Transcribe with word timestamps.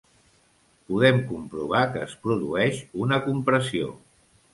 Podem 0.85 1.19
comprovar 1.31 1.81
que 1.97 2.01
es 2.05 2.15
produeix 2.23 2.79
una 3.07 3.21
compressió. 3.27 3.93